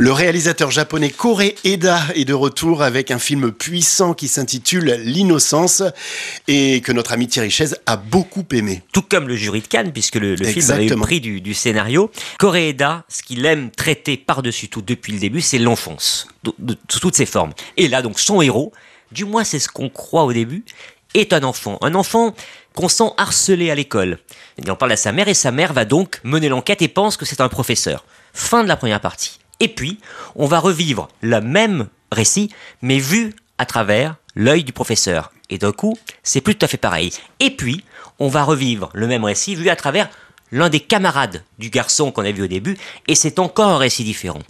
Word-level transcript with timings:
Le 0.00 0.12
réalisateur 0.12 0.70
japonais 0.70 1.10
Kore 1.10 1.42
Eda 1.64 2.00
est 2.14 2.24
de 2.24 2.32
retour 2.32 2.84
avec 2.84 3.10
un 3.10 3.18
film 3.18 3.50
puissant 3.50 4.14
qui 4.14 4.28
s'intitule 4.28 4.92
L'innocence 5.02 5.82
et 6.46 6.80
que 6.82 6.92
notre 6.92 7.10
ami 7.10 7.26
Thierry 7.26 7.50
Chaise 7.50 7.80
a 7.84 7.96
beaucoup 7.96 8.44
aimé. 8.52 8.84
Tout 8.92 9.02
comme 9.02 9.26
le 9.26 9.34
jury 9.34 9.60
de 9.60 9.66
Cannes, 9.66 9.92
puisque 9.92 10.14
le, 10.14 10.36
film 10.36 10.70
avait 10.70 10.86
eu 10.86 10.90
le 10.90 10.96
prix 10.98 11.20
du, 11.20 11.52
scénario. 11.52 12.12
Kore 12.38 12.54
Eda, 12.54 13.04
ce 13.08 13.24
qu'il 13.24 13.44
aime 13.44 13.72
traiter 13.72 14.16
par-dessus 14.16 14.68
tout 14.68 14.82
depuis 14.82 15.12
le 15.12 15.18
début, 15.18 15.40
c'est 15.40 15.58
l'enfance, 15.58 16.28
de, 16.44 16.76
toutes 17.00 17.16
ses 17.16 17.26
formes. 17.26 17.52
Et 17.76 17.88
là, 17.88 18.00
donc, 18.00 18.20
son 18.20 18.40
héros, 18.40 18.72
du 19.10 19.24
moins 19.24 19.42
c'est 19.42 19.58
ce 19.58 19.68
qu'on 19.68 19.88
croit 19.88 20.22
au 20.22 20.32
début, 20.32 20.64
est 21.14 21.32
un 21.32 21.42
enfant. 21.42 21.76
Un 21.80 21.96
enfant 21.96 22.36
qu'on 22.76 22.88
sent 22.88 23.10
harcelé 23.16 23.72
à 23.72 23.74
l'école. 23.74 24.20
Il 24.58 24.70
en 24.70 24.76
parle 24.76 24.92
à 24.92 24.96
sa 24.96 25.10
mère 25.10 25.26
et 25.26 25.34
sa 25.34 25.50
mère 25.50 25.72
va 25.72 25.84
donc 25.84 26.20
mener 26.22 26.48
l'enquête 26.48 26.82
et 26.82 26.88
pense 26.88 27.16
que 27.16 27.24
c'est 27.26 27.40
un 27.40 27.48
professeur. 27.48 28.04
Fin 28.32 28.62
de 28.62 28.68
la 28.68 28.76
première 28.76 29.00
partie. 29.00 29.40
Et 29.60 29.68
puis, 29.68 29.98
on 30.36 30.46
va 30.46 30.60
revivre 30.60 31.08
le 31.20 31.40
même 31.40 31.88
récit, 32.12 32.50
mais 32.82 32.98
vu 32.98 33.34
à 33.58 33.66
travers 33.66 34.16
l'œil 34.34 34.64
du 34.64 34.72
professeur. 34.72 35.32
Et 35.50 35.58
d'un 35.58 35.72
coup, 35.72 35.96
c'est 36.22 36.40
plus 36.40 36.54
tout 36.54 36.64
à 36.64 36.68
fait 36.68 36.76
pareil. 36.76 37.12
Et 37.40 37.50
puis, 37.50 37.84
on 38.18 38.28
va 38.28 38.44
revivre 38.44 38.90
le 38.94 39.06
même 39.06 39.24
récit 39.24 39.54
vu 39.54 39.68
à 39.68 39.76
travers 39.76 40.08
l'un 40.52 40.68
des 40.68 40.80
camarades 40.80 41.44
du 41.58 41.70
garçon 41.70 42.10
qu'on 42.10 42.24
a 42.24 42.32
vu 42.32 42.42
au 42.42 42.46
début, 42.46 42.78
et 43.06 43.14
c'est 43.14 43.38
encore 43.38 43.68
un 43.68 43.78
récit 43.78 44.04
différent. 44.04 44.40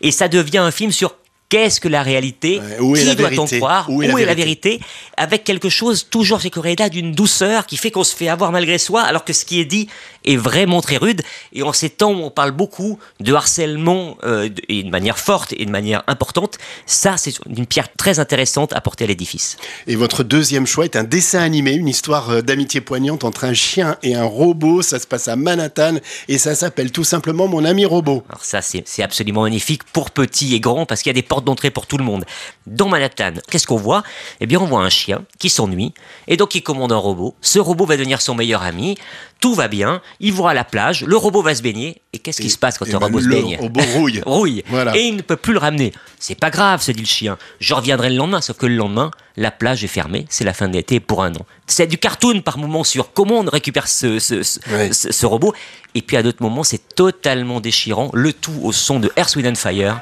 Et 0.00 0.10
ça 0.10 0.28
devient 0.28 0.58
un 0.58 0.70
film 0.70 0.92
sur 0.92 1.14
Qu'est-ce 1.52 1.82
que 1.82 1.88
la 1.88 2.02
réalité 2.02 2.62
Qui 2.78 3.14
doit-on 3.14 3.44
croire 3.44 3.90
Où 3.90 4.02
est, 4.02 4.24
la, 4.24 4.32
vérité 4.32 4.80
Avec 5.18 5.44
quelque 5.44 5.68
chose 5.68 6.06
toujours 6.08 6.40
chez 6.40 6.48
Coréda 6.48 6.88
d'une 6.88 7.12
douceur 7.12 7.66
qui 7.66 7.76
fait 7.76 7.90
qu'on 7.90 8.04
se 8.04 8.16
fait 8.16 8.28
avoir 8.28 8.52
malgré 8.52 8.78
soi, 8.78 9.02
alors 9.02 9.22
que 9.22 9.34
ce 9.34 9.44
qui 9.44 9.60
est 9.60 9.66
dit 9.66 9.86
est 10.24 10.38
vraiment 10.38 10.80
très 10.80 10.96
rude. 10.96 11.20
Et 11.52 11.62
en 11.62 11.74
ces 11.74 11.90
temps 11.90 12.12
où 12.12 12.22
on 12.22 12.30
parle 12.30 12.52
beaucoup 12.52 12.98
de 13.20 13.34
harcèlement 13.34 14.16
euh, 14.24 14.48
et 14.70 14.82
de 14.82 14.88
manière 14.88 15.18
forte 15.18 15.52
et 15.58 15.66
de 15.66 15.70
manière 15.70 16.02
importante, 16.06 16.56
ça 16.86 17.18
c'est 17.18 17.34
une 17.46 17.66
pierre 17.66 17.92
très 17.98 18.18
intéressante 18.18 18.72
à 18.72 18.80
porter 18.80 19.04
à 19.04 19.08
l'édifice. 19.08 19.58
Et 19.86 19.96
votre 19.96 20.22
deuxième 20.22 20.66
choix 20.66 20.86
est 20.86 20.96
un 20.96 21.04
dessin 21.04 21.40
animé, 21.40 21.72
une 21.74 21.88
histoire 21.88 22.30
euh, 22.30 22.40
d'amitié 22.40 22.80
poignante 22.80 23.24
entre 23.24 23.44
un 23.44 23.52
chien 23.52 23.98
et 24.02 24.14
un 24.14 24.24
robot. 24.24 24.80
Ça 24.80 24.98
se 24.98 25.06
passe 25.06 25.28
à 25.28 25.36
Manhattan 25.36 25.96
et 26.28 26.38
ça 26.38 26.54
s'appelle 26.54 26.92
tout 26.92 27.04
simplement 27.04 27.46
Mon 27.46 27.66
ami 27.66 27.84
robot. 27.84 28.24
Alors 28.30 28.42
ça 28.42 28.62
c'est 28.62 29.02
absolument 29.02 29.42
magnifique 29.42 29.84
pour 29.84 30.10
petits 30.10 30.54
et 30.54 30.60
grands 30.60 30.86
parce 30.86 31.02
qu'il 31.02 31.10
y 31.10 31.14
a 31.14 31.20
des 31.20 31.20
portes 31.20 31.41
d'entrée 31.44 31.70
pour 31.70 31.86
tout 31.86 31.98
le 31.98 32.04
monde. 32.04 32.24
Dans 32.66 32.88
Manhattan, 32.88 33.34
qu'est-ce 33.50 33.66
qu'on 33.66 33.76
voit? 33.76 34.02
Eh 34.40 34.46
bien, 34.46 34.60
on 34.60 34.66
voit 34.66 34.80
un 34.80 34.90
chien 34.90 35.24
qui 35.38 35.50
s'ennuie 35.50 35.92
et 36.28 36.36
donc 36.36 36.54
il 36.54 36.62
commande 36.62 36.92
un 36.92 36.96
robot. 36.96 37.34
Ce 37.40 37.58
robot 37.58 37.86
va 37.86 37.96
devenir 37.96 38.20
son 38.20 38.34
meilleur 38.34 38.62
ami. 38.62 38.96
Tout 39.40 39.54
va 39.54 39.66
bien. 39.66 40.00
Il 40.20 40.32
voit 40.32 40.52
à 40.52 40.54
la 40.54 40.62
plage. 40.62 41.04
Le 41.04 41.16
robot 41.16 41.42
va 41.42 41.52
se 41.52 41.62
baigner. 41.62 42.00
Et 42.12 42.20
qu'est-ce 42.20 42.40
qui 42.40 42.48
se 42.48 42.58
passe 42.58 42.78
quand 42.78 42.86
un 42.94 42.98
robot 42.98 43.20
se 43.20 43.28
baigne? 43.28 43.56
Le 43.56 43.62
robot 43.62 43.80
rouille. 43.92 44.22
rouille. 44.26 44.64
Et 44.94 45.00
il 45.00 45.16
ne 45.16 45.22
peut 45.22 45.34
plus 45.34 45.52
le 45.52 45.58
ramener. 45.58 45.92
C'est 46.20 46.38
pas 46.38 46.50
grave, 46.50 46.80
se 46.80 46.92
dit 46.92 47.00
le 47.00 47.06
chien. 47.06 47.36
Je 47.58 47.74
reviendrai 47.74 48.10
le 48.10 48.16
lendemain. 48.16 48.40
Sauf 48.40 48.56
que 48.56 48.66
le 48.66 48.76
lendemain, 48.76 49.10
la 49.36 49.50
plage 49.50 49.82
est 49.82 49.88
fermée. 49.88 50.26
C'est 50.28 50.44
la 50.44 50.54
fin 50.54 50.68
de 50.68 50.74
l'été 50.74 51.00
pour 51.00 51.24
un 51.24 51.34
an. 51.34 51.44
C'est 51.66 51.88
du 51.88 51.98
cartoon 51.98 52.40
par 52.42 52.56
moment 52.56 52.84
sur 52.84 53.12
comment 53.12 53.40
on 53.40 53.44
récupère 53.50 53.88
ce, 53.88 54.20
ce, 54.20 55.26
robot. 55.26 55.54
Et 55.96 56.02
puis 56.02 56.16
à 56.16 56.22
d'autres 56.22 56.42
moments, 56.42 56.62
c'est 56.62 56.94
totalement 56.94 57.58
déchirant. 57.58 58.10
Le 58.14 58.32
tout 58.32 58.60
au 58.62 58.70
son 58.70 59.00
de 59.00 59.10
Earth, 59.16 59.34
Wind 59.34 59.56
Fire 59.56 60.00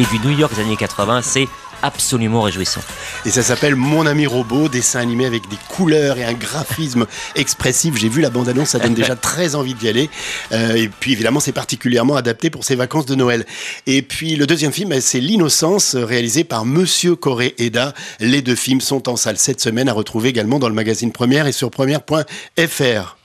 et 0.00 0.04
du 0.04 0.26
New 0.26 0.38
York 0.38 0.54
des 0.54 0.62
années 0.62 0.76
80, 0.76 1.20
c'est 1.20 1.46
absolument 1.82 2.40
réjouissant. 2.40 2.80
Et 3.26 3.30
ça 3.30 3.42
s'appelle 3.42 3.76
Mon 3.76 4.06
ami 4.06 4.26
robot, 4.26 4.68
dessin 4.68 5.00
animé 5.00 5.26
avec 5.26 5.46
des 5.50 5.58
couleurs 5.68 6.16
et 6.16 6.24
un 6.24 6.32
graphisme 6.32 7.06
expressif. 7.34 7.96
J'ai 7.96 8.08
vu 8.08 8.22
la 8.22 8.30
bande-annonce, 8.30 8.70
ça 8.70 8.78
donne 8.78 8.94
déjà 8.94 9.14
très 9.30 9.54
envie 9.54 9.74
d'y 9.74 9.88
aller. 9.88 10.08
Euh, 10.52 10.74
et 10.74 10.88
puis 10.88 11.12
évidemment, 11.12 11.38
c'est 11.38 11.52
particulièrement 11.52 12.16
adapté 12.16 12.48
pour 12.48 12.64
ces 12.64 12.76
vacances 12.76 13.04
de 13.04 13.14
Noël. 13.14 13.44
Et 13.86 14.00
puis 14.00 14.36
le 14.36 14.46
deuxième 14.46 14.72
film, 14.72 14.98
c'est 15.02 15.20
L'Innocence, 15.20 15.94
réalisé 15.94 16.44
par 16.44 16.64
Monsieur 16.64 17.14
Coré 17.14 17.54
Eda. 17.58 17.92
Les 18.20 18.40
deux 18.40 18.56
films 18.56 18.80
sont 18.80 19.06
en 19.06 19.16
salle 19.16 19.36
cette 19.36 19.60
semaine 19.60 19.88
à 19.90 19.92
retrouver 19.92 20.30
également 20.30 20.58
dans 20.58 20.68
le 20.68 20.74
magazine 20.74 21.12
Première 21.12 21.46
et 21.46 21.52
sur 21.52 21.70
première.fr. 21.70 23.19